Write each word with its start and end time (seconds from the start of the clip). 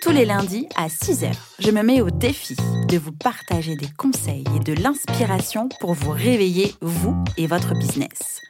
Tous 0.00 0.12
les 0.12 0.24
lundis 0.24 0.66
à 0.76 0.88
6h, 0.88 1.30
je 1.58 1.70
me 1.70 1.82
mets 1.82 2.00
au 2.00 2.08
défi 2.08 2.56
de 2.88 2.96
vous 2.96 3.12
partager 3.12 3.76
des 3.76 3.90
conseils 3.98 4.44
et 4.56 4.58
de 4.60 4.72
l'inspiration 4.72 5.68
pour 5.78 5.92
vous 5.92 6.10
réveiller, 6.12 6.74
vous 6.80 7.22
et 7.36 7.46
votre 7.46 7.74
business. 7.74 8.40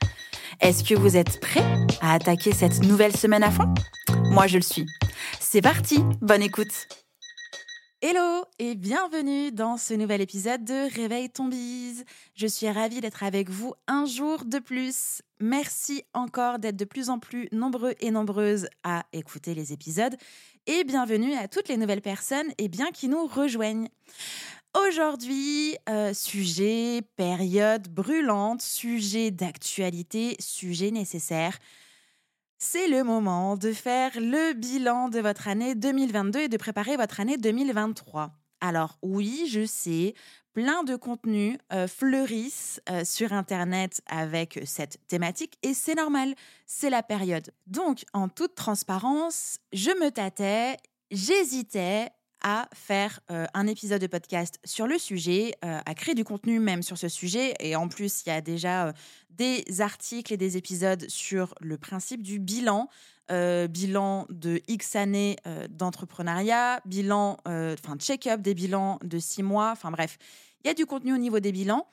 Est-ce 0.61 0.85
que 0.85 0.95
vous 0.95 1.17
êtes 1.17 1.41
prêts 1.41 1.65
à 2.01 2.15
attaquer 2.15 2.53
cette 2.53 2.85
nouvelle 2.85 3.17
semaine 3.17 3.43
à 3.43 3.51
fond? 3.51 3.75
Moi, 4.31 4.47
je 4.47 4.59
le 4.59 4.63
suis. 4.63 4.87
C'est 5.41 5.61
parti, 5.61 5.99
bonne 6.21 6.43
écoute 6.43 6.87
Hello 8.01 8.45
et 8.61 8.77
bienvenue 8.77 9.51
dans 9.51 9.77
ce 9.77 9.93
nouvel 9.93 10.21
épisode 10.21 10.65
de 10.65 10.95
Réveille 10.95 11.31
ton 11.31 11.49
bise. 11.49 12.05
Je 12.35 12.47
suis 12.47 12.71
ravie 12.71 13.01
d'être 13.01 13.25
avec 13.25 13.51
vous 13.51 13.75
un 13.89 14.07
jour 14.07 14.45
de 14.45 14.61
plus. 14.61 15.21
Merci 15.43 16.05
encore 16.13 16.59
d'être 16.59 16.77
de 16.77 16.85
plus 16.85 17.09
en 17.09 17.19
plus 17.19 17.49
nombreux 17.51 17.95
et 18.01 18.11
nombreuses 18.11 18.69
à 18.85 19.07
écouter 19.15 19.55
les 19.55 19.73
épisodes 19.73 20.15
et 20.67 20.85
bienvenue 20.85 21.35
à 21.35 21.49
toutes 21.49 21.69
les 21.69 21.79
nouvelles 21.79 22.03
personnes 22.03 22.53
et 22.59 22.69
bien 22.69 22.91
qui 22.91 23.09
nous 23.09 23.27
rejoignent. 23.27 23.89
Aujourd'hui, 24.87 25.77
euh, 25.89 26.13
sujet, 26.13 27.01
période 27.17 27.89
brûlante, 27.89 28.61
sujet 28.61 29.31
d'actualité, 29.31 30.37
sujet 30.39 30.91
nécessaire. 30.91 31.59
C'est 32.59 32.89
le 32.89 33.03
moment 33.03 33.57
de 33.57 33.73
faire 33.73 34.13
le 34.17 34.53
bilan 34.53 35.09
de 35.09 35.21
votre 35.21 35.49
année 35.49 35.75
2022 35.75 36.41
et 36.41 36.49
de 36.49 36.57
préparer 36.59 36.99
votre 36.99 37.19
année 37.19 37.39
2023. 37.39 38.40
Alors 38.61 38.99
oui, 39.03 39.49
je 39.51 39.65
sais, 39.65 40.15
plein 40.53 40.83
de 40.85 40.97
contenus 40.97 41.59
fleurissent 41.89 42.81
sur 43.05 43.33
Internet 43.33 44.03
avec 44.07 44.61
cette 44.65 44.99
thématique 45.09 45.57
et 45.63 45.75
c'est 45.75 45.95
normal, 45.95 46.35
c'est 46.67 46.91
la 46.91 47.03
période. 47.03 47.51
Donc, 47.67 48.05
en 48.13 48.29
toute 48.29 48.55
transparence, 48.55 49.59
je 49.73 49.91
me 49.91 50.11
tâtais, 50.11 50.77
j'hésitais 51.11 52.09
à 52.43 52.69
faire 52.75 53.21
un 53.29 53.67
épisode 53.67 54.01
de 54.01 54.07
podcast 54.07 54.59
sur 54.65 54.87
le 54.87 54.99
sujet, 54.99 55.53
à 55.63 55.95
créer 55.95 56.15
du 56.15 56.25
contenu 56.25 56.59
même 56.59 56.83
sur 56.83 56.97
ce 56.97 57.09
sujet. 57.09 57.55
Et 57.61 57.77
en 57.77 57.89
plus, 57.89 58.23
il 58.25 58.31
y 58.31 58.33
a 58.33 58.41
déjà 58.41 58.95
des 59.29 59.65
articles 59.81 60.33
et 60.33 60.39
des 60.39 60.57
épisodes 60.57 61.09
sur 61.09 61.55
le 61.61 61.77
principe 61.77 62.23
du 62.23 62.39
bilan. 62.39 62.89
Bilan 63.31 64.27
de 64.29 64.61
X 64.69 64.97
années 64.97 65.37
d'entrepreneuriat, 65.71 66.81
bilan, 66.85 67.39
enfin 67.47 67.97
check-up 67.99 68.41
des 68.41 68.55
bilans 68.55 68.99
de 69.03 69.19
six 69.19 69.43
mois, 69.43 69.71
enfin 69.71 69.91
bref, 69.91 70.19
il 70.65 70.69
y 70.69 70.71
a 70.71 70.75
du 70.75 70.87
contenu 70.87 71.15
au 71.15 71.19
niveau 71.19 71.41
des 71.41 71.53
bilans. 71.53 71.87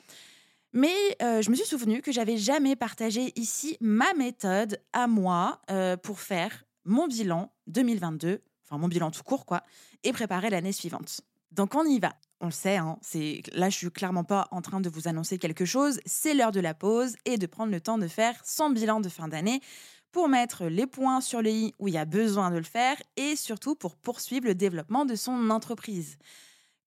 Mais 0.74 1.16
je 1.22 1.50
me 1.50 1.56
suis 1.56 1.66
souvenu 1.66 2.02
que 2.02 2.12
j'avais 2.12 2.38
jamais 2.38 2.76
partagé 2.76 3.32
ici 3.36 3.78
ma 3.80 4.14
méthode 4.14 4.80
à 4.94 5.08
moi 5.08 5.62
pour 6.04 6.20
faire 6.20 6.66
mon 6.86 7.08
bilan 7.08 7.52
2022, 7.68 8.42
enfin 8.66 8.78
mon 8.78 8.88
bilan 8.88 9.12
tout 9.12 9.24
court 9.24 9.46
quoi, 9.46 9.64
et 10.04 10.12
préparer 10.12 10.50
l'année 10.50 10.72
suivante. 10.72 11.22
Donc 11.52 11.76
on 11.76 11.86
y 11.86 12.00
va. 12.00 12.14
On 12.40 12.46
le 12.46 12.52
sait, 12.52 12.78
hein, 12.78 13.00
c'est 13.02 13.42
là 13.54 13.70
je 13.70 13.78
suis 13.78 13.90
clairement 13.90 14.24
pas 14.24 14.48
en 14.52 14.62
train 14.62 14.80
de 14.80 14.90
vous 14.90 15.08
annoncer 15.08 15.40
quelque 15.40 15.66
chose. 15.66 16.00
C'est 16.06 16.36
l'heure 16.36 16.52
de 16.52 16.60
la 16.60 16.76
pause 16.76 17.16
et 17.26 17.38
de 17.38 17.48
prendre 17.48 17.72
le 17.72 17.82
temps 17.82 17.98
de 17.98 18.08
faire 18.08 18.40
son 18.46 18.70
bilan 18.70 19.00
de 19.00 19.10
fin 19.10 19.28
d'année 19.28 19.62
pour 20.12 20.30
mettre 20.30 20.66
les 20.66 20.88
points 20.88 21.22
sur 21.22 21.42
les 21.42 21.54
i 21.54 21.74
où 21.80 21.88
il 21.88 21.94
y 21.94 21.98
a 21.98 22.06
besoin 22.06 22.52
de 22.52 22.58
le 22.58 22.64
faire 22.64 22.98
et 23.16 23.36
surtout 23.36 23.76
pour 23.76 23.96
poursuivre 23.96 24.46
le 24.46 24.56
développement 24.56 25.06
de 25.06 25.16
son 25.16 25.50
entreprise. 25.50 26.18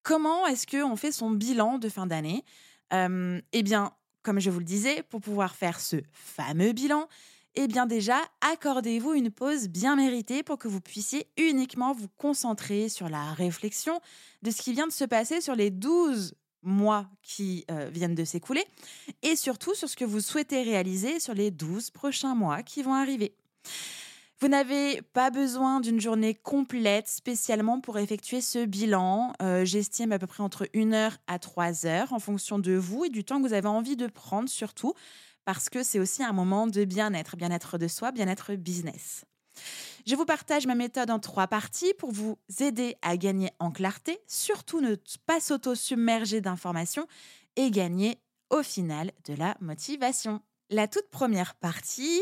Comment 0.02 0.46
est-ce 0.46 0.66
qu'on 0.66 0.96
fait 0.96 1.12
son 1.12 1.30
bilan 1.30 1.78
de 1.78 1.88
fin 1.88 2.06
d'année? 2.06 2.44
Eh 2.92 3.62
bien, 3.62 3.92
comme 4.22 4.40
je 4.40 4.50
vous 4.50 4.58
le 4.58 4.64
disais, 4.64 5.02
pour 5.02 5.20
pouvoir 5.20 5.54
faire 5.54 5.80
ce 5.80 5.96
fameux 6.12 6.72
bilan, 6.72 7.08
eh 7.54 7.66
bien 7.66 7.86
déjà, 7.86 8.18
accordez-vous 8.52 9.12
une 9.12 9.30
pause 9.30 9.68
bien 9.68 9.96
méritée 9.96 10.42
pour 10.42 10.56
que 10.58 10.68
vous 10.68 10.80
puissiez 10.80 11.26
uniquement 11.36 11.92
vous 11.92 12.08
concentrer 12.16 12.88
sur 12.88 13.08
la 13.08 13.32
réflexion 13.32 14.00
de 14.42 14.50
ce 14.50 14.62
qui 14.62 14.72
vient 14.72 14.86
de 14.86 14.92
se 14.92 15.04
passer 15.04 15.40
sur 15.40 15.54
les 15.54 15.70
12 15.70 16.34
mois 16.62 17.06
qui 17.22 17.64
viennent 17.92 18.14
de 18.14 18.24
s'écouler 18.24 18.64
et 19.22 19.36
surtout 19.36 19.74
sur 19.74 19.88
ce 19.88 19.96
que 19.96 20.04
vous 20.04 20.20
souhaitez 20.20 20.62
réaliser 20.62 21.20
sur 21.20 21.34
les 21.34 21.50
12 21.50 21.90
prochains 21.90 22.34
mois 22.34 22.62
qui 22.62 22.82
vont 22.82 22.94
arriver. 22.94 23.34
Vous 24.42 24.48
n'avez 24.48 25.02
pas 25.12 25.30
besoin 25.30 25.80
d'une 25.80 26.00
journée 26.00 26.34
complète 26.34 27.08
spécialement 27.08 27.78
pour 27.78 27.98
effectuer 27.98 28.40
ce 28.40 28.64
bilan. 28.64 29.34
Euh, 29.42 29.66
j'estime 29.66 30.12
à 30.12 30.18
peu 30.18 30.26
près 30.26 30.42
entre 30.42 30.66
1 30.74 30.94
heure 30.94 31.18
à 31.26 31.38
3 31.38 31.84
heures 31.84 32.14
en 32.14 32.18
fonction 32.18 32.58
de 32.58 32.72
vous 32.72 33.04
et 33.04 33.10
du 33.10 33.22
temps 33.22 33.42
que 33.42 33.46
vous 33.46 33.52
avez 33.52 33.68
envie 33.68 33.96
de 33.96 34.06
prendre 34.06 34.48
surtout 34.48 34.94
parce 35.44 35.68
que 35.68 35.82
c'est 35.82 35.98
aussi 35.98 36.22
un 36.22 36.32
moment 36.32 36.66
de 36.66 36.86
bien-être, 36.86 37.36
bien-être 37.36 37.76
de 37.76 37.86
soi, 37.86 38.12
bien-être 38.12 38.54
business. 38.54 39.26
Je 40.06 40.16
vous 40.16 40.24
partage 40.24 40.66
ma 40.66 40.74
méthode 40.74 41.10
en 41.10 41.18
trois 41.18 41.46
parties 41.46 41.94
pour 41.98 42.12
vous 42.12 42.38
aider 42.58 42.96
à 43.02 43.16
gagner 43.16 43.50
en 43.58 43.70
clarté, 43.70 44.18
surtout 44.26 44.80
ne 44.80 44.96
pas 45.26 45.40
s'auto-submerger 45.40 46.40
d'informations 46.40 47.06
et 47.56 47.70
gagner 47.70 48.18
au 48.50 48.62
final 48.62 49.12
de 49.26 49.34
la 49.34 49.56
motivation. 49.60 50.40
La 50.70 50.88
toute 50.88 51.10
première 51.10 51.54
partie, 51.54 52.20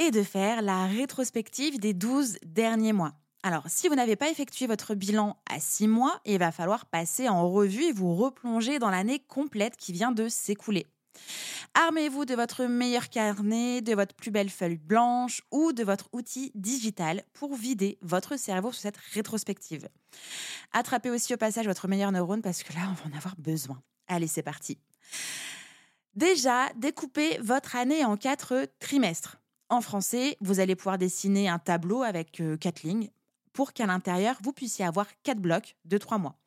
et 0.00 0.10
de 0.10 0.22
faire 0.22 0.62
la 0.62 0.86
rétrospective 0.86 1.78
des 1.78 1.92
12 1.92 2.38
derniers 2.46 2.94
mois. 2.94 3.12
Alors, 3.42 3.64
si 3.68 3.86
vous 3.86 3.94
n'avez 3.94 4.16
pas 4.16 4.30
effectué 4.30 4.66
votre 4.66 4.94
bilan 4.94 5.36
à 5.48 5.60
6 5.60 5.88
mois, 5.88 6.20
il 6.24 6.38
va 6.38 6.52
falloir 6.52 6.86
passer 6.86 7.28
en 7.28 7.50
revue 7.50 7.84
et 7.84 7.92
vous 7.92 8.14
replonger 8.14 8.78
dans 8.78 8.88
l'année 8.88 9.18
complète 9.18 9.76
qui 9.76 9.92
vient 9.92 10.12
de 10.12 10.28
s'écouler. 10.28 10.86
Armez-vous 11.74 12.24
de 12.24 12.34
votre 12.34 12.64
meilleur 12.64 13.08
carnet, 13.08 13.80
de 13.80 13.94
votre 13.94 14.14
plus 14.14 14.30
belle 14.30 14.50
feuille 14.50 14.78
blanche 14.78 15.42
ou 15.50 15.72
de 15.72 15.84
votre 15.84 16.08
outil 16.12 16.50
digital 16.54 17.22
pour 17.32 17.54
vider 17.54 17.98
votre 18.02 18.36
cerveau 18.36 18.72
sur 18.72 18.82
cette 18.82 18.96
rétrospective. 18.96 19.88
Attrapez 20.72 21.10
aussi 21.10 21.32
au 21.34 21.36
passage 21.36 21.66
votre 21.66 21.86
meilleur 21.86 22.10
neurone 22.10 22.42
parce 22.42 22.62
que 22.62 22.72
là, 22.72 22.88
on 22.90 22.94
va 22.94 23.14
en 23.14 23.16
avoir 23.16 23.36
besoin. 23.36 23.80
Allez, 24.08 24.26
c'est 24.26 24.42
parti. 24.42 24.78
Déjà, 26.14 26.68
découpez 26.76 27.38
votre 27.38 27.76
année 27.76 28.04
en 28.04 28.16
quatre 28.16 28.66
trimestres. 28.80 29.40
En 29.68 29.80
français, 29.80 30.36
vous 30.40 30.58
allez 30.58 30.74
pouvoir 30.74 30.98
dessiner 30.98 31.48
un 31.48 31.60
tableau 31.60 32.02
avec 32.02 32.40
euh, 32.40 32.56
quatre 32.56 32.82
lignes 32.82 33.10
pour 33.52 33.72
qu'à 33.72 33.86
l'intérieur, 33.86 34.36
vous 34.42 34.52
puissiez 34.52 34.84
avoir 34.84 35.06
quatre 35.22 35.40
blocs 35.40 35.76
de 35.84 35.98
trois 35.98 36.18
mois. 36.18 36.39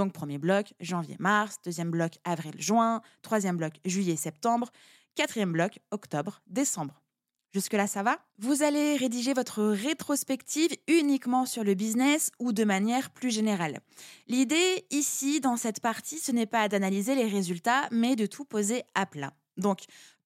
Donc, 0.00 0.14
premier 0.14 0.38
bloc, 0.38 0.72
janvier-mars, 0.80 1.56
deuxième 1.62 1.90
bloc, 1.90 2.14
avril-juin, 2.24 3.02
troisième 3.20 3.58
bloc, 3.58 3.74
juillet-septembre, 3.84 4.70
quatrième 5.14 5.52
bloc, 5.52 5.78
octobre-décembre. 5.90 7.02
Jusque-là, 7.52 7.86
ça 7.86 8.02
va? 8.02 8.18
Vous 8.38 8.62
allez 8.62 8.96
rédiger 8.96 9.34
votre 9.34 9.62
rétrospective 9.62 10.70
uniquement 10.88 11.44
sur 11.44 11.64
le 11.64 11.74
business 11.74 12.30
ou 12.38 12.52
de 12.54 12.64
manière 12.64 13.10
plus 13.10 13.30
générale? 13.30 13.80
L'idée 14.26 14.86
ici, 14.90 15.42
dans 15.42 15.58
cette 15.58 15.80
partie, 15.80 16.18
ce 16.18 16.32
n'est 16.32 16.46
pas 16.46 16.70
d'analyser 16.70 17.14
les 17.14 17.28
résultats, 17.28 17.86
mais 17.90 18.16
de 18.16 18.24
tout 18.24 18.46
poser 18.46 18.84
à 18.94 19.04
plat. 19.04 19.34
Donc, 19.58 19.80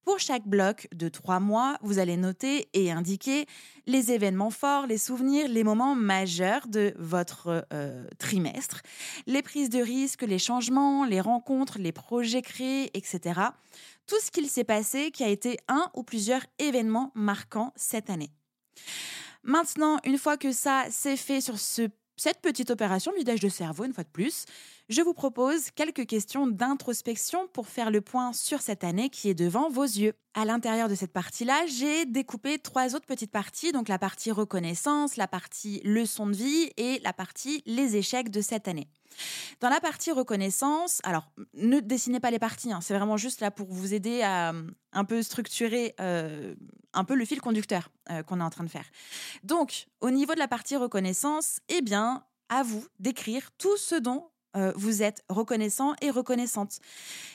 pour 0.05 0.19
chaque 0.19 0.47
bloc 0.47 0.87
de 0.93 1.09
trois 1.09 1.39
mois, 1.39 1.77
vous 1.81 1.97
allez 1.97 2.15
noter 2.15 2.69
et 2.73 2.91
indiquer 2.91 3.47
les 3.87 4.11
événements 4.11 4.51
forts, 4.51 4.85
les 4.85 4.99
souvenirs, 4.99 5.47
les 5.49 5.63
moments 5.63 5.95
majeurs 5.95 6.67
de 6.67 6.93
votre 6.97 7.65
euh, 7.73 8.05
trimestre, 8.19 8.81
les 9.25 9.41
prises 9.41 9.69
de 9.69 9.79
risques, 9.79 10.21
les 10.21 10.39
changements, 10.39 11.05
les 11.05 11.19
rencontres, 11.19 11.79
les 11.79 11.91
projets 11.91 12.43
créés, 12.43 12.95
etc. 12.95 13.41
Tout 14.05 14.19
ce 14.23 14.29
qu'il 14.29 14.47
s'est 14.47 14.63
passé 14.63 15.09
qui 15.09 15.23
a 15.23 15.29
été 15.29 15.57
un 15.67 15.89
ou 15.95 16.03
plusieurs 16.03 16.45
événements 16.59 17.11
marquants 17.15 17.73
cette 17.75 18.11
année. 18.11 18.31
Maintenant, 19.43 19.97
une 20.05 20.19
fois 20.19 20.37
que 20.37 20.51
ça 20.51 20.85
c'est 20.89 21.17
fait 21.17 21.41
sur 21.41 21.57
ce 21.57 21.89
cette 22.17 22.41
petite 22.41 22.69
opération 22.69 23.11
vidage 23.17 23.41
de 23.41 23.49
cerveau, 23.49 23.83
une 23.83 23.93
fois 23.93 24.03
de 24.03 24.09
plus, 24.09 24.45
je 24.89 25.01
vous 25.01 25.13
propose 25.13 25.71
quelques 25.71 26.05
questions 26.05 26.47
d'introspection 26.47 27.47
pour 27.53 27.67
faire 27.67 27.89
le 27.89 28.01
point 28.01 28.33
sur 28.33 28.61
cette 28.61 28.83
année 28.83 29.09
qui 29.09 29.29
est 29.29 29.33
devant 29.33 29.69
vos 29.69 29.83
yeux. 29.83 30.13
À 30.33 30.45
l'intérieur 30.45 30.89
de 30.89 30.95
cette 30.95 31.13
partie-là, 31.13 31.65
j'ai 31.65 32.05
découpé 32.05 32.59
trois 32.59 32.95
autres 32.95 33.05
petites 33.05 33.31
parties, 33.31 33.71
donc 33.71 33.87
la 33.87 33.97
partie 33.97 34.31
reconnaissance, 34.31 35.15
la 35.15 35.27
partie 35.27 35.81
leçon 35.83 36.27
de 36.27 36.35
vie 36.35 36.71
et 36.77 36.99
la 37.03 37.13
partie 37.13 37.63
les 37.65 37.95
échecs 37.95 38.29
de 38.29 38.41
cette 38.41 38.67
année. 38.67 38.87
Dans 39.61 39.69
la 39.69 39.79
partie 39.79 40.11
reconnaissance, 40.11 40.99
alors 41.03 41.31
ne 41.53 41.79
dessinez 41.79 42.19
pas 42.19 42.31
les 42.31 42.39
parties, 42.39 42.71
hein, 42.71 42.81
c'est 42.81 42.93
vraiment 42.93 43.17
juste 43.17 43.39
là 43.39 43.49
pour 43.49 43.67
vous 43.67 43.93
aider 43.93 44.21
à 44.21 44.53
euh, 44.53 44.63
un 44.91 45.05
peu 45.05 45.23
structurer 45.23 45.95
euh, 45.99 46.53
un 46.93 47.03
peu 47.05 47.15
le 47.15 47.25
fil 47.25 47.41
conducteur 47.41 47.89
euh, 48.11 48.23
qu'on 48.23 48.39
est 48.39 48.43
en 48.43 48.49
train 48.49 48.63
de 48.63 48.69
faire. 48.69 48.85
Donc, 49.43 49.87
au 50.01 50.11
niveau 50.11 50.33
de 50.33 50.39
la 50.39 50.47
partie 50.47 50.75
reconnaissance, 50.75 51.59
eh 51.69 51.81
bien, 51.81 52.23
à 52.49 52.63
vous 52.63 52.85
d'écrire 52.99 53.51
tout 53.57 53.77
ce 53.77 53.95
dont 53.95 54.29
euh, 54.55 54.71
vous 54.75 55.03
êtes 55.03 55.23
reconnaissant 55.29 55.93
et 56.01 56.09
reconnaissante. 56.09 56.79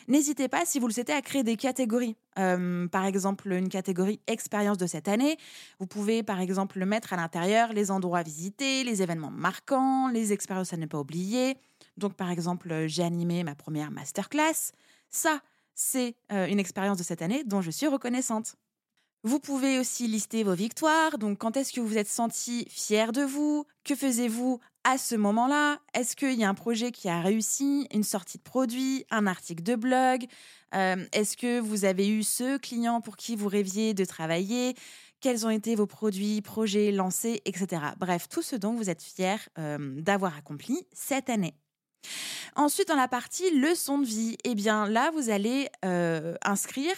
N'hésitez 0.08 0.48
pas, 0.48 0.64
si 0.64 0.78
vous 0.78 0.86
le 0.86 0.92
souhaitez, 0.92 1.12
à 1.12 1.22
créer 1.22 1.42
des 1.42 1.56
catégories. 1.56 2.16
Euh, 2.38 2.88
par 2.88 3.04
exemple, 3.04 3.52
une 3.52 3.68
catégorie 3.68 4.20
expérience 4.26 4.78
de 4.78 4.86
cette 4.86 5.08
année. 5.08 5.36
Vous 5.78 5.86
pouvez, 5.86 6.22
par 6.22 6.40
exemple, 6.40 6.84
mettre 6.84 7.12
à 7.12 7.16
l'intérieur 7.16 7.72
les 7.72 7.90
endroits 7.90 8.22
visités, 8.22 8.84
les 8.84 9.02
événements 9.02 9.30
marquants, 9.30 10.08
les 10.08 10.32
expériences 10.32 10.72
à 10.72 10.76
ne 10.76 10.86
pas 10.86 10.98
oublier. 10.98 11.56
Donc, 11.96 12.14
par 12.14 12.30
exemple, 12.30 12.86
j'ai 12.86 13.02
animé 13.02 13.44
ma 13.44 13.54
première 13.54 13.90
masterclass. 13.90 14.72
Ça, 15.10 15.40
c'est 15.74 16.14
euh, 16.32 16.46
une 16.46 16.58
expérience 16.58 16.98
de 16.98 17.02
cette 17.02 17.22
année 17.22 17.44
dont 17.44 17.62
je 17.62 17.70
suis 17.70 17.86
reconnaissante. 17.86 18.56
Vous 19.22 19.38
pouvez 19.38 19.78
aussi 19.78 20.06
lister 20.06 20.44
vos 20.44 20.54
victoires. 20.54 21.18
Donc, 21.18 21.38
quand 21.38 21.56
est-ce 21.56 21.72
que 21.72 21.80
vous 21.80 21.98
êtes 21.98 22.08
senti 22.08 22.66
fier 22.70 23.12
de 23.12 23.22
vous? 23.22 23.66
Que 23.84 23.94
faisiez-vous 23.94 24.60
à 24.84 24.98
ce 24.98 25.14
moment-là 25.14 25.78
Est-ce 25.94 26.16
qu'il 26.16 26.38
y 26.38 26.44
a 26.44 26.48
un 26.48 26.54
projet 26.54 26.90
qui 26.92 27.08
a 27.08 27.20
réussi 27.20 27.86
Une 27.92 28.02
sortie 28.02 28.38
de 28.38 28.42
produit 28.42 29.04
Un 29.10 29.26
article 29.26 29.62
de 29.62 29.74
blog? 29.74 30.26
Euh, 30.74 31.04
Est-ce 31.12 31.36
que 31.36 31.60
vous 31.60 31.84
avez 31.84 32.08
eu 32.08 32.22
ce 32.22 32.58
client 32.58 33.00
pour 33.00 33.16
qui 33.16 33.36
vous 33.36 33.48
rêviez 33.48 33.94
de 33.94 34.04
travailler? 34.04 34.74
Quels 35.20 35.46
ont 35.46 35.50
été 35.50 35.74
vos 35.74 35.86
produits, 35.86 36.40
projets 36.40 36.92
lancés, 36.92 37.42
etc. 37.44 37.82
Bref, 37.98 38.28
tout 38.28 38.42
ce 38.42 38.56
dont 38.56 38.72
vous 38.72 38.88
êtes 38.88 39.02
fier 39.02 39.48
euh, 39.58 40.00
d'avoir 40.00 40.36
accompli 40.36 40.86
cette 40.92 41.28
année. 41.28 41.54
Ensuite, 42.56 42.88
dans 42.88 42.96
la 42.96 43.08
partie 43.08 43.50
leçon 43.50 43.98
de 43.98 44.06
vie, 44.06 44.38
eh 44.44 44.54
bien 44.54 44.88
là, 44.88 45.10
vous 45.12 45.28
allez 45.28 45.68
euh, 45.84 46.34
inscrire 46.42 46.94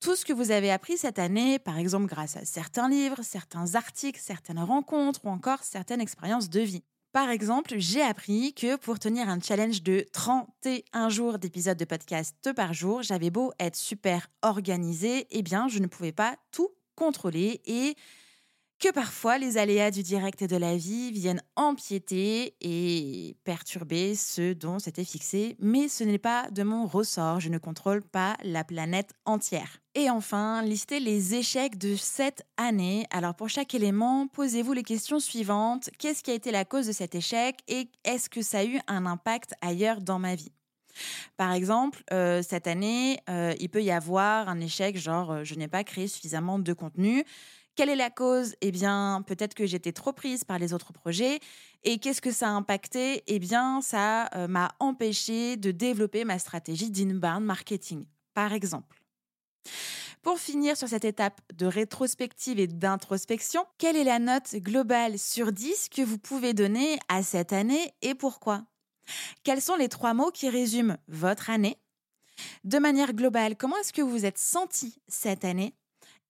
tout 0.00 0.16
ce 0.16 0.24
que 0.24 0.32
vous 0.32 0.50
avez 0.50 0.72
appris 0.72 0.98
cette 0.98 1.20
année, 1.20 1.60
par 1.60 1.78
exemple 1.78 2.06
grâce 2.06 2.36
à 2.36 2.44
certains 2.44 2.88
livres, 2.88 3.22
certains 3.22 3.76
articles, 3.76 4.20
certaines 4.20 4.58
rencontres 4.58 5.24
ou 5.24 5.28
encore 5.28 5.62
certaines 5.62 6.00
expériences 6.00 6.50
de 6.50 6.60
vie. 6.60 6.82
Par 7.12 7.28
exemple, 7.28 7.74
j'ai 7.76 8.00
appris 8.00 8.54
que 8.54 8.76
pour 8.76 8.98
tenir 8.98 9.28
un 9.28 9.38
challenge 9.38 9.82
de 9.82 10.06
31 10.14 11.10
jours 11.10 11.38
d'épisodes 11.38 11.76
de 11.76 11.84
podcast 11.84 12.54
par 12.56 12.72
jour, 12.72 13.02
j'avais 13.02 13.28
beau 13.28 13.52
être 13.60 13.76
super 13.76 14.28
organisée, 14.40 15.26
eh 15.30 15.42
bien, 15.42 15.68
je 15.68 15.80
ne 15.80 15.88
pouvais 15.88 16.12
pas 16.12 16.36
tout 16.52 16.70
contrôler 16.94 17.60
et 17.66 17.96
que 18.82 18.90
parfois 18.90 19.38
les 19.38 19.58
aléas 19.58 19.92
du 19.92 20.02
direct 20.02 20.42
et 20.42 20.48
de 20.48 20.56
la 20.56 20.76
vie 20.76 21.12
viennent 21.12 21.40
empiéter 21.54 22.56
et 22.60 23.36
perturber 23.44 24.16
ce 24.16 24.54
dont 24.54 24.80
c'était 24.80 25.04
fixé, 25.04 25.54
mais 25.60 25.86
ce 25.86 26.02
n'est 26.02 26.18
pas 26.18 26.50
de 26.50 26.64
mon 26.64 26.86
ressort, 26.86 27.38
je 27.38 27.48
ne 27.48 27.58
contrôle 27.58 28.02
pas 28.02 28.36
la 28.42 28.64
planète 28.64 29.12
entière. 29.24 29.78
Et 29.94 30.10
enfin, 30.10 30.62
listez 30.62 30.98
les 30.98 31.36
échecs 31.36 31.78
de 31.78 31.94
cette 31.94 32.44
année. 32.56 33.06
Alors 33.12 33.36
pour 33.36 33.48
chaque 33.48 33.72
élément, 33.72 34.26
posez-vous 34.26 34.72
les 34.72 34.82
questions 34.82 35.20
suivantes. 35.20 35.88
Qu'est-ce 36.00 36.24
qui 36.24 36.32
a 36.32 36.34
été 36.34 36.50
la 36.50 36.64
cause 36.64 36.88
de 36.88 36.92
cet 36.92 37.14
échec 37.14 37.60
et 37.68 37.88
est-ce 38.02 38.28
que 38.28 38.42
ça 38.42 38.58
a 38.58 38.64
eu 38.64 38.80
un 38.88 39.06
impact 39.06 39.54
ailleurs 39.60 40.00
dans 40.00 40.18
ma 40.18 40.34
vie? 40.34 40.50
Par 41.36 41.52
exemple, 41.52 42.02
euh, 42.12 42.42
cette 42.42 42.66
année, 42.66 43.20
euh, 43.30 43.54
il 43.60 43.68
peut 43.68 43.82
y 43.82 43.92
avoir 43.92 44.48
un 44.48 44.60
échec 44.60 44.98
genre 44.98 45.30
euh, 45.30 45.44
je 45.44 45.54
n'ai 45.54 45.68
pas 45.68 45.84
créé 45.84 46.08
suffisamment 46.08 46.58
de 46.58 46.72
contenu 46.72 47.24
quelle 47.74 47.88
est 47.88 47.96
la 47.96 48.10
cause? 48.10 48.54
Eh 48.60 48.70
bien, 48.70 49.22
peut-être 49.26 49.54
que 49.54 49.66
j'étais 49.66 49.92
trop 49.92 50.12
prise 50.12 50.44
par 50.44 50.58
les 50.58 50.72
autres 50.72 50.92
projets. 50.92 51.40
Et 51.84 51.98
qu'est-ce 51.98 52.20
que 52.20 52.30
ça 52.30 52.48
a 52.48 52.52
impacté? 52.52 53.22
Eh 53.26 53.38
bien, 53.38 53.80
ça 53.80 54.28
euh, 54.34 54.46
m'a 54.48 54.72
empêché 54.78 55.56
de 55.56 55.70
développer 55.70 56.24
ma 56.24 56.38
stratégie 56.38 56.90
d'inbound 56.90 57.44
marketing, 57.44 58.04
par 58.34 58.52
exemple. 58.52 59.02
Pour 60.22 60.38
finir 60.38 60.76
sur 60.76 60.88
cette 60.88 61.04
étape 61.04 61.40
de 61.54 61.66
rétrospective 61.66 62.60
et 62.60 62.68
d'introspection, 62.68 63.64
quelle 63.78 63.96
est 63.96 64.04
la 64.04 64.20
note 64.20 64.54
globale 64.54 65.18
sur 65.18 65.50
10 65.50 65.88
que 65.88 66.02
vous 66.02 66.18
pouvez 66.18 66.54
donner 66.54 66.98
à 67.08 67.24
cette 67.24 67.52
année 67.52 67.92
et 68.02 68.14
pourquoi? 68.14 68.64
Quels 69.42 69.60
sont 69.60 69.74
les 69.74 69.88
trois 69.88 70.14
mots 70.14 70.30
qui 70.30 70.48
résument 70.48 70.96
votre 71.08 71.50
année? 71.50 71.76
De 72.62 72.78
manière 72.78 73.14
globale, 73.14 73.56
comment 73.56 73.76
est-ce 73.78 73.92
que 73.92 74.02
vous 74.02 74.10
vous 74.10 74.24
êtes 74.24 74.38
senti 74.38 75.00
cette 75.08 75.44
année? 75.44 75.74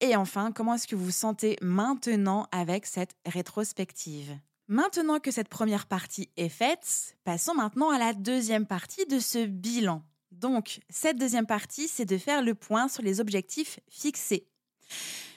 Et 0.03 0.17
enfin, 0.17 0.51
comment 0.51 0.75
est-ce 0.75 0.89
que 0.89 0.97
vous 0.97 1.07
vous 1.07 1.11
sentez 1.13 1.57
maintenant 1.63 2.49
avec 2.51 2.87
cette 2.87 3.15
rétrospective? 3.25 4.37
Maintenant 4.67 5.21
que 5.21 5.31
cette 5.31 5.49
première 5.49 5.87
partie 5.87 6.29
est 6.37 6.49
faite, 6.49 7.17
passons 7.23 7.55
maintenant 7.55 7.91
à 7.91 7.99
la 7.99 8.13
deuxième 8.13 8.67
partie 8.67 9.07
de 9.07 9.21
ce 9.21 9.47
bilan. 9.47 10.03
Donc, 10.33 10.81
cette 10.91 11.19
deuxième 11.19 11.47
partie, 11.47 11.87
c'est 11.87 12.05
de 12.05 12.19
faire 12.19 12.43
le 12.43 12.57
point 12.57 12.89
sur 12.89 13.05
les 13.05 13.21
objectifs 13.21 13.79
fixés. 13.89 14.49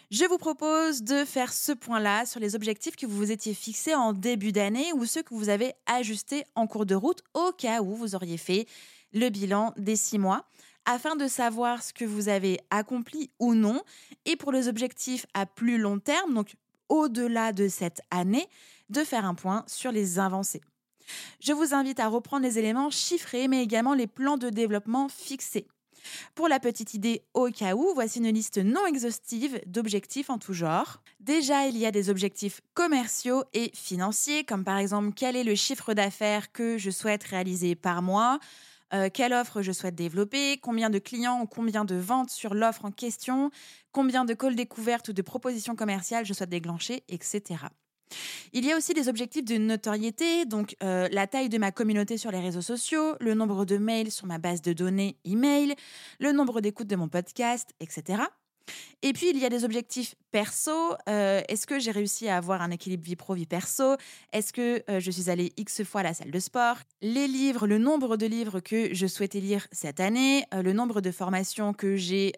Je 0.10 0.26
vous 0.26 0.40
propose 0.40 1.04
de 1.04 1.26
faire 1.26 1.54
ce 1.54 1.72
point-là 1.72 2.26
sur 2.26 2.40
les 2.40 2.56
objectifs 2.56 2.96
que 2.96 3.06
vous 3.06 3.18
vous 3.18 3.32
étiez 3.32 3.54
fixés 3.54 3.94
en 3.94 4.14
début 4.14 4.52
d'année 4.52 4.94
ou 4.94 5.06
ceux 5.06 5.22
que 5.22 5.36
vous 5.36 5.50
avez 5.50 5.74
ajustés 5.86 6.44
en 6.56 6.66
cours 6.66 6.88
de 6.88 6.96
route 6.96 7.22
au 7.36 7.52
cas 7.52 7.82
où 7.82 7.94
vous 7.94 8.16
auriez 8.16 8.38
fait 8.38 8.66
le 9.14 9.30
bilan 9.30 9.74
des 9.78 9.96
six 9.96 10.18
mois 10.18 10.48
afin 10.86 11.16
de 11.16 11.28
savoir 11.28 11.84
ce 11.84 11.94
que 11.94 12.06
vous 12.06 12.30
avez 12.30 12.60
accompli 12.70 13.30
ou 13.40 13.54
non. 13.54 13.82
Et 14.26 14.36
pour 14.36 14.52
les 14.52 14.68
objectifs 14.68 15.26
à 15.34 15.46
plus 15.46 15.78
long 15.78 16.00
terme, 16.00 16.34
donc 16.34 16.56
au-delà 16.90 17.52
de 17.52 17.68
cette 17.68 18.02
année, 18.12 18.48
de 18.90 19.04
faire 19.04 19.26
un 19.26 19.36
point 19.36 19.64
sur 19.68 19.92
les 19.92 20.20
avancées. 20.20 20.62
Je 21.40 21.54
vous 21.54 21.74
invite 21.74 22.00
à 22.00 22.08
reprendre 22.08 22.44
les 22.44 22.60
éléments 22.60 22.90
chiffrés, 22.90 23.48
mais 23.48 23.64
également 23.64 23.94
les 23.94 24.08
plans 24.08 24.38
de 24.38 24.50
développement 24.50 25.10
fixés. 25.10 25.68
Pour 26.36 26.48
la 26.48 26.60
petite 26.60 26.94
idée 26.94 27.24
au 27.34 27.50
cas 27.50 27.76
où, 27.76 27.92
voici 27.94 28.20
une 28.20 28.30
liste 28.30 28.58
non 28.58 28.86
exhaustive 28.86 29.60
d'objectifs 29.66 30.30
en 30.30 30.38
tout 30.38 30.54
genre. 30.54 31.02
Déjà, 31.20 31.68
il 31.68 31.78
y 31.78 31.86
a 31.86 31.92
des 31.92 32.10
objectifs 32.10 32.62
commerciaux 32.74 33.44
et 33.54 33.72
financiers, 33.74 34.44
comme 34.44 34.64
par 34.64 34.78
exemple 34.78 35.14
quel 35.16 35.36
est 35.36 35.44
le 35.44 35.56
chiffre 35.56 35.94
d'affaires 35.94 36.52
que 36.52 36.78
je 36.78 36.92
souhaite 36.92 37.24
réaliser 37.24 37.76
par 37.76 38.02
mois, 38.02 38.40
euh, 38.96 39.10
quelle 39.14 39.34
offre 39.34 39.62
je 39.62 39.72
souhaite 39.72 39.96
développer, 39.96 40.58
combien 40.58 40.90
de 40.90 41.00
clients 41.00 41.42
ou 41.42 41.48
combien 41.48 41.86
de 41.86 41.96
ventes 41.96 42.30
sur 42.30 42.54
l'offre 42.54 42.86
en 42.86 42.92
question, 42.92 43.52
combien 43.92 44.26
de 44.26 44.34
calls 44.34 44.56
découvertes 44.56 45.10
ou 45.10 45.14
de 45.14 45.22
propositions 45.22 45.76
commerciales 45.76 46.26
je 46.26 46.34
souhaite 46.34 46.50
déclencher, 46.50 47.04
etc. 47.10 47.66
Il 48.54 48.66
y 48.66 48.72
a 48.72 48.78
aussi 48.78 48.94
des 48.94 49.10
objectifs 49.10 49.44
de 49.44 49.58
notoriété, 49.58 50.46
donc 50.46 50.76
euh, 50.84 51.10
la 51.12 51.28
taille 51.28 51.50
de 51.50 51.58
ma 51.58 51.72
communauté 51.72 52.18
sur 52.18 52.32
les 52.32 52.40
réseaux 52.40 52.62
sociaux, 52.62 53.16
le 53.20 53.34
nombre 53.34 53.66
de 53.66 53.78
mails 53.78 54.12
sur 54.12 54.28
ma 54.28 54.38
base 54.38 54.62
de 54.62 54.74
données 54.74 55.18
email, 55.26 55.76
le 56.20 56.32
nombre 56.32 56.62
d'écoutes 56.62 56.88
de 56.88 56.96
mon 56.96 57.10
podcast, 57.10 57.72
etc. 57.80 58.24
Et 59.02 59.14
puis, 59.14 59.30
il 59.30 59.38
y 59.38 59.46
a 59.46 59.50
des 59.50 59.64
objectifs 59.64 60.16
perso. 60.32 60.96
Euh, 61.08 61.42
est-ce 61.48 61.66
que 61.66 61.80
j'ai 61.80 61.92
réussi 61.92 62.28
à 62.28 62.36
avoir 62.36 62.62
un 62.62 62.72
équilibre 62.72 63.04
vie 63.04 63.16
pro-vie 63.16 63.46
perso? 63.46 63.96
Est-ce 64.34 64.52
que 64.52 64.84
euh, 64.90 65.00
je 65.00 65.12
suis 65.12 65.30
allée 65.30 65.54
X 65.56 65.84
fois 65.84 66.02
à 66.02 66.04
la 66.04 66.14
salle 66.14 66.32
de 66.32 66.40
sport? 66.40 66.76
Les 67.02 67.28
livres, 67.28 67.68
le 67.68 67.78
nombre 67.78 68.18
de 68.18 68.26
livres 68.26 68.60
que 68.60 68.94
je 68.94 69.08
souhaitais 69.08 69.40
lire 69.40 69.68
cette 69.72 70.02
année, 70.02 70.44
euh, 70.54 70.62
le 70.62 70.74
nombre 70.74 71.00
de 71.00 71.12
formations 71.12 71.72
que 71.72 71.96
j'ai 71.96 72.34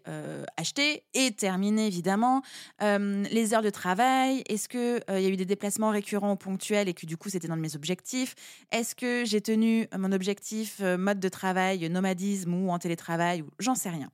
achetées 0.58 1.04
et 1.14 1.32
terminées, 1.32 1.88
évidemment, 1.88 2.42
les 2.82 3.54
heures 3.54 3.62
de 3.62 3.70
travail, 3.70 4.44
est-ce 4.48 4.68
qu'il 4.70 5.02
il 5.10 5.24
y 5.24 5.26
a 5.26 5.30
eu 5.30 5.38
des 5.38 5.46
déplacements 5.46 5.90
récurrents 5.90 6.36
ponctuels 6.36 6.88
et 6.88 6.94
que 6.94 7.06
du 7.06 7.18
coup, 7.18 7.30
c'était 7.30 7.48
dans 7.48 7.56
mes 7.56 7.76
objectifs? 7.76 8.36
Est-ce 8.72 8.96
que 8.96 9.24
j'ai 9.26 9.42
tenu 9.42 9.88
mon 9.98 10.12
objectif 10.12 10.82
mode 10.82 11.20
de 11.20 11.30
travail, 11.30 11.90
nomadisme 11.90 12.54
ou 12.54 12.70
en 12.70 12.80
télétravail 12.80 13.44
j'en 13.60 13.76
sais 13.76 13.90
rien 13.90 14.10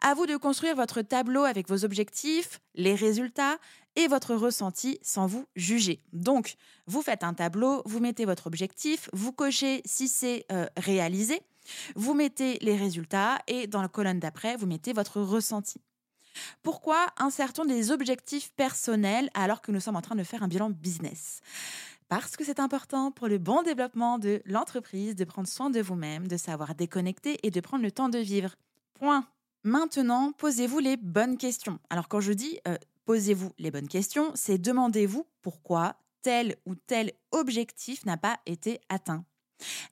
à 0.00 0.14
vous 0.14 0.26
de 0.26 0.36
construire 0.36 0.76
votre 0.76 1.02
tableau 1.02 1.44
avec 1.44 1.68
vos 1.68 1.84
objectifs, 1.84 2.60
les 2.74 2.94
résultats 2.94 3.58
et 3.96 4.08
votre 4.08 4.34
ressenti 4.34 4.98
sans 5.02 5.26
vous 5.26 5.46
juger. 5.56 6.02
Donc, 6.12 6.56
vous 6.86 7.02
faites 7.02 7.24
un 7.24 7.34
tableau, 7.34 7.82
vous 7.86 8.00
mettez 8.00 8.24
votre 8.24 8.46
objectif, 8.46 9.08
vous 9.12 9.32
cochez 9.32 9.82
si 9.84 10.06
c'est 10.08 10.44
euh, 10.52 10.66
réalisé, 10.76 11.40
vous 11.94 12.14
mettez 12.14 12.58
les 12.60 12.76
résultats 12.76 13.38
et 13.46 13.66
dans 13.66 13.82
la 13.82 13.88
colonne 13.88 14.20
d'après, 14.20 14.56
vous 14.56 14.66
mettez 14.66 14.92
votre 14.92 15.20
ressenti. 15.20 15.80
Pourquoi 16.62 17.06
insertons 17.16 17.64
des 17.64 17.90
objectifs 17.90 18.52
personnels 18.52 19.30
alors 19.32 19.62
que 19.62 19.72
nous 19.72 19.80
sommes 19.80 19.96
en 19.96 20.02
train 20.02 20.16
de 20.16 20.22
faire 20.22 20.42
un 20.42 20.48
bilan 20.48 20.70
business? 20.70 21.40
Parce 22.08 22.36
que 22.36 22.44
c'est 22.44 22.60
important 22.60 23.10
pour 23.10 23.26
le 23.26 23.38
bon 23.38 23.62
développement 23.62 24.18
de 24.18 24.40
l'entreprise 24.44 25.16
de 25.16 25.24
prendre 25.24 25.48
soin 25.48 25.70
de 25.70 25.80
vous-même, 25.80 26.28
de 26.28 26.36
savoir 26.36 26.74
déconnecter 26.74 27.38
et 27.42 27.50
de 27.50 27.60
prendre 27.60 27.82
le 27.82 27.90
temps 27.90 28.08
de 28.08 28.18
vivre. 28.18 28.54
Point. 28.94 29.26
Maintenant, 29.66 30.30
posez-vous 30.30 30.78
les 30.78 30.96
bonnes 30.96 31.36
questions. 31.36 31.80
Alors 31.90 32.06
quand 32.06 32.20
je 32.20 32.32
dis 32.32 32.60
euh, 32.68 32.76
posez-vous 33.04 33.50
les 33.58 33.72
bonnes 33.72 33.88
questions, 33.88 34.30
c'est 34.36 34.58
demandez-vous 34.58 35.26
pourquoi 35.42 35.96
tel 36.22 36.54
ou 36.66 36.76
tel 36.76 37.10
objectif 37.32 38.06
n'a 38.06 38.16
pas 38.16 38.38
été 38.46 38.78
atteint. 38.88 39.24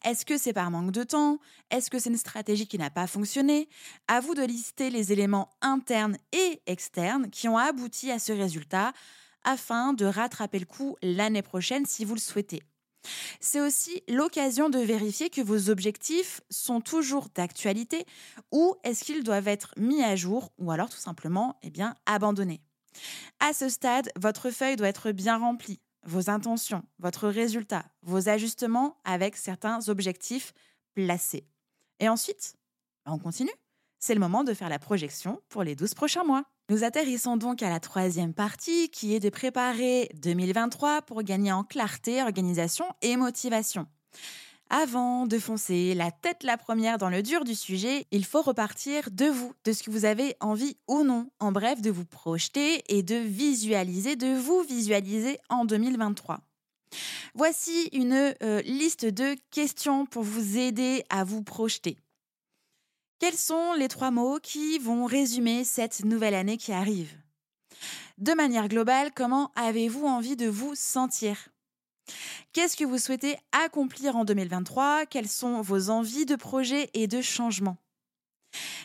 Est-ce 0.04 0.25
que 0.25 0.38
c'est 0.38 0.52
par 0.52 0.71
manque 0.71 0.93
de 0.93 1.02
temps? 1.02 1.40
Est-ce 1.73 1.90
que 1.90 1.99
c'est 1.99 2.11
une 2.11 2.16
stratégie 2.16 2.69
qui 2.69 2.78
n'a 2.78 2.88
pas 2.90 3.09
fonctionné? 3.09 3.69
À 4.07 4.21
vous 4.21 4.37
de 4.37 4.45
lister 4.45 4.90
les 4.90 5.12
éléments 5.12 5.50
internes 5.61 6.19
et 6.31 6.62
externes 6.69 7.28
qui 7.28 7.49
ont 7.49 7.59
abouti 7.59 8.12
à 8.12 8.21
ce 8.21 8.31
résultat 8.33 8.93
afin 9.43 9.93
de 9.93 10.04
rattraper 10.04 10.61
le 10.61 10.66
coup 10.66 10.95
l'année 11.02 11.43
prochaine 11.43 11.85
si 11.85 12.04
vous 12.04 12.14
le 12.14 12.21
souhaitez. 12.21 12.62
C'est 13.41 13.61
aussi 13.61 14.03
l'occasion 14.09 14.71
de 14.71 14.79
vérifier 14.79 15.31
que 15.31 15.41
vos 15.41 15.71
objectifs 15.71 16.41
sont 16.51 16.81
toujours 16.81 17.29
d'actualité 17.35 18.07
ou 18.53 18.75
est-ce 18.85 19.05
qu'ils 19.05 19.25
doivent 19.25 19.49
être 19.49 19.75
mis 19.77 20.03
à 20.03 20.17
jour 20.17 20.53
ou 20.59 20.71
alors 20.71 20.89
tout 20.89 20.97
simplement 20.97 21.59
eh 21.63 21.71
bien, 21.71 21.95
abandonnés. 22.07 22.63
À 23.41 23.53
ce 23.53 23.69
stade, 23.69 24.11
votre 24.17 24.51
feuille 24.51 24.77
doit 24.77 24.89
être 24.89 25.13
bien 25.13 25.39
remplie. 25.39 25.81
vos 26.07 26.29
intentions, 26.29 26.83
votre 26.99 27.29
résultat, 27.29 27.87
vos 28.03 28.29
ajustements 28.29 28.99
avec 29.05 29.37
certains 29.37 29.89
objectifs 29.89 30.53
placés. 30.95 31.47
Et 31.99 32.11
ensuite, 32.11 32.57
on 33.07 33.19
continue. 33.19 33.55
C'est 33.99 34.13
le 34.13 34.21
moment 34.21 34.45
de 34.45 34.53
faire 34.53 34.69
la 34.69 34.79
projection 34.79 35.41
pour 35.49 35.63
les 35.63 35.75
12 35.75 35.95
prochains 35.95 36.25
mois. 36.25 36.45
Nous 36.71 36.83
atterrissons 36.83 37.37
donc 37.37 37.62
à 37.62 37.68
la 37.68 37.78
troisième 37.78 38.33
partie 38.33 38.88
qui 38.88 39.14
est 39.14 39.21
de 39.21 39.28
préparer 39.28 40.09
2023 40.14 41.02
pour 41.02 41.23
gagner 41.23 41.52
en 41.52 41.62
clarté, 41.62 42.23
organisation 42.23 42.87
et 43.02 43.18
motivation. 43.18 43.87
Avant 44.71 45.26
de 45.26 45.38
foncer 45.38 45.92
la 45.92 46.11
tête 46.11 46.42
la 46.42 46.56
première 46.56 46.97
dans 46.97 47.11
le 47.11 47.23
dur 47.23 47.44
du 47.44 47.54
sujet, 47.54 48.06
il 48.11 48.25
faut 48.25 48.40
repartir 48.40 49.11
de 49.11 49.26
vous, 49.26 49.52
de 49.64 49.73
ce 49.73 49.83
que 49.83 49.90
vous 49.90 50.06
avez 50.06 50.37
envie 50.40 50.78
ou 50.88 51.04
non. 51.04 51.28
En 51.38 51.52
bref, 51.52 51.83
de 51.83 51.90
vous 51.90 52.06
projeter 52.06 52.83
et 52.88 53.02
de 53.02 53.16
visualiser, 53.16 54.16
de 54.16 54.35
vous 54.35 54.62
visualiser 54.62 55.37
en 55.50 55.66
2023. 55.66 56.40
Voici 57.35 57.90
une 57.92 58.35
euh, 58.42 58.62
liste 58.62 59.04
de 59.04 59.37
questions 59.50 60.06
pour 60.06 60.23
vous 60.23 60.56
aider 60.56 61.04
à 61.11 61.25
vous 61.25 61.42
projeter. 61.42 61.99
Quels 63.21 63.37
sont 63.37 63.75
les 63.75 63.88
trois 63.88 64.11
mots 64.11 64.38
qui 64.42 64.78
vont 64.78 65.06
résumer 65.06 65.64
cette 65.64 66.04
nouvelle 66.04 66.35
année 66.35 66.56
qui 66.56 66.73
arrive? 66.73 67.16
De 68.18 68.33
manière 68.33 68.68
globale, 68.68 69.12
comment 69.14 69.52
avez-vous 69.54 70.04
envie 70.04 70.37
de 70.37 70.49
vous 70.49 70.75
sentir? 70.75 71.49
Qu'est-ce 72.52 72.76
que 72.76 72.85
vous 72.85 72.99
souhaitez 72.99 73.37
accomplir 73.52 74.16
en 74.16 74.25
2023 74.25 75.06
Quelles 75.06 75.28
sont 75.28 75.62
vos 75.62 75.90
envies 75.90 76.26
de 76.26 76.37
projet 76.37 76.90
et 76.92 77.06
de 77.06 77.21
changement 77.21 77.76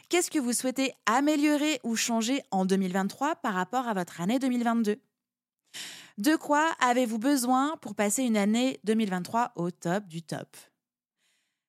Qu'est-ce 0.10 0.32
que 0.32 0.40
vous 0.40 0.54
souhaitez 0.54 0.94
améliorer 1.06 1.80
ou 1.84 1.96
changer 1.96 2.42
en 2.52 2.66
2023 2.66 3.36
par 3.38 3.54
rapport 3.54 3.88
à 3.88 3.94
votre 3.94 4.22
année 4.22 4.40
2022 4.40 5.00
De 6.18 6.36
quoi 6.36 6.72
avez-vous 6.80 7.20
besoin 7.20 7.78
pour 7.78 7.94
passer 7.94 8.24
une 8.24 8.38
année 8.38 8.80
2023 8.86 9.54
au 9.56 9.70
top 9.70 10.08
du 10.08 10.22
top? 10.22 10.56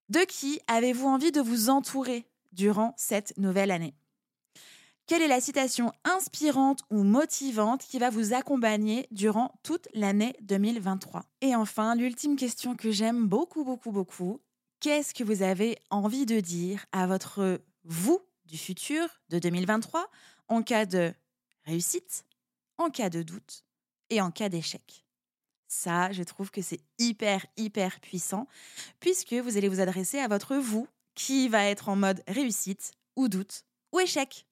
De 0.09 0.21
qui 0.21 0.61
avez-vous 0.69 1.07
envie 1.07 1.33
de 1.33 1.41
vous 1.41 1.69
entourer? 1.69 2.30
Durant 2.53 2.95
cette 2.97 3.37
nouvelle 3.37 3.71
année 3.71 3.95
quelle 5.11 5.23
est 5.23 5.27
la 5.27 5.41
citation 5.41 5.93
inspirante 6.05 6.85
ou 6.89 7.03
motivante 7.03 7.83
qui 7.83 7.99
va 7.99 8.11
vous 8.11 8.33
accompagner 8.33 9.09
durant 9.11 9.59
toute 9.65 9.89
l'année 9.93 10.37
2023 10.43 11.25
Et 11.41 11.57
enfin, 11.57 11.97
l'ultime 11.97 12.37
question 12.37 12.77
que 12.77 12.93
j'aime 12.93 13.27
beaucoup, 13.27 13.65
beaucoup, 13.65 13.91
beaucoup. 13.91 14.41
Qu'est-ce 14.79 15.13
que 15.13 15.25
vous 15.25 15.43
avez 15.43 15.79
envie 15.91 16.27
de 16.27 16.39
dire 16.39 16.87
à 16.93 17.09
votre 17.09 17.61
vous 17.83 18.21
du 18.45 18.57
futur 18.57 19.09
de 19.31 19.41
2023 19.41 20.09
en 20.47 20.63
cas 20.63 20.87
de 20.87 21.13
réussite, 21.65 22.25
en 22.79 22.89
cas 22.89 23.11
de 23.11 23.25
doute 23.25 23.65
et 24.11 24.21
en 24.21 24.31
cas 24.31 24.49
d'échec? 24.49 25.05
Ça, 25.67 26.13
je 26.13 26.23
trouve 26.23 26.53
que 26.53 26.63
c'est 26.63 26.85
hyper, 27.01 27.45
hyper 27.57 27.99
puissant, 27.99 28.47
puisque 29.01 29.35
vous 29.35 29.57
allez 29.57 29.69
vous 29.69 29.81
adresser 29.81 30.21
à 30.21 30.29
votre 30.29 30.55
vous 30.55 30.87
qui 31.15 31.49
va 31.49 31.65
être 31.65 31.89
en 31.89 31.97
mode 31.97 32.23
réussite 32.29 32.93
ou 33.17 33.29
doute 33.29 33.65
ou 33.93 34.01
échec. 34.01 34.47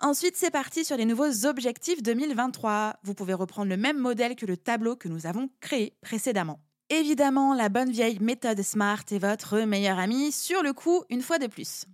Ensuite, 0.00 0.36
c'est 0.36 0.50
parti 0.50 0.84
sur 0.84 0.96
les 0.96 1.06
nouveaux 1.06 1.46
objectifs 1.46 2.02
2023. 2.02 2.96
Vous 3.02 3.14
pouvez 3.14 3.34
reprendre 3.34 3.70
le 3.70 3.76
même 3.76 3.98
modèle 3.98 4.36
que 4.36 4.46
le 4.46 4.56
tableau 4.56 4.94
que 4.94 5.08
nous 5.08 5.26
avons 5.26 5.48
créé 5.60 5.96
précédemment. 6.02 6.60
Évidemment, 6.90 7.54
la 7.54 7.68
bonne 7.68 7.90
vieille 7.90 8.20
méthode 8.20 8.62
SMART 8.62 9.04
est 9.10 9.18
votre 9.18 9.58
meilleur 9.60 9.98
ami 9.98 10.30
sur 10.32 10.62
le 10.62 10.72
coup 10.72 11.02
une 11.08 11.22
fois 11.22 11.38
de 11.38 11.46
plus. 11.46 11.86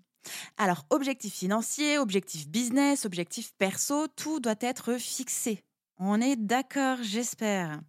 Alors, 0.58 0.84
objectif 0.90 1.32
financier, 1.32 1.98
objectif 1.98 2.48
business, 2.48 3.06
objectif 3.06 3.52
perso, 3.56 4.06
tout 4.08 4.40
doit 4.40 4.54
être 4.60 4.94
fixé. 4.94 5.62
On 5.98 6.20
est 6.20 6.36
d'accord, 6.36 6.98
j'espère. 7.00 7.80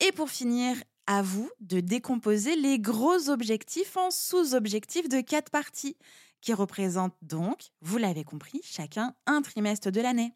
Et 0.00 0.12
pour 0.12 0.30
finir, 0.30 0.76
à 1.06 1.22
vous 1.22 1.50
de 1.60 1.80
décomposer 1.80 2.56
les 2.56 2.78
gros 2.78 3.28
objectifs 3.28 3.96
en 3.96 4.10
sous-objectifs 4.10 5.08
de 5.08 5.20
quatre 5.20 5.50
parties 5.50 5.96
qui 6.40 6.52
représente 6.52 7.14
donc, 7.22 7.70
vous 7.80 7.96
l'avez 7.96 8.24
compris, 8.24 8.60
chacun 8.62 9.14
un 9.26 9.42
trimestre 9.42 9.90
de 9.90 10.00
l'année. 10.00 10.32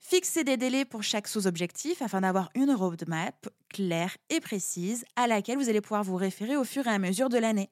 Fixez 0.00 0.44
des 0.44 0.56
délais 0.56 0.84
pour 0.84 1.02
chaque 1.02 1.26
sous-objectif 1.26 2.00
afin 2.00 2.20
d'avoir 2.20 2.50
une 2.54 2.70
roadmap 2.70 3.48
claire 3.68 4.16
et 4.30 4.40
précise 4.40 5.04
à 5.16 5.26
laquelle 5.26 5.58
vous 5.58 5.68
allez 5.68 5.80
pouvoir 5.80 6.04
vous 6.04 6.16
référer 6.16 6.56
au 6.56 6.64
fur 6.64 6.86
et 6.86 6.90
à 6.90 6.98
mesure 6.98 7.28
de 7.28 7.38
l'année. 7.38 7.70